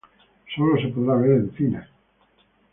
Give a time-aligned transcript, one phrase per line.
[0.55, 1.85] Solo se podrá ver en cines.